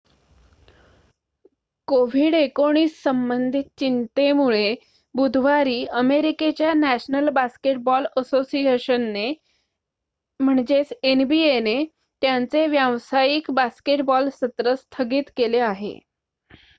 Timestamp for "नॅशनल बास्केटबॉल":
6.73-8.05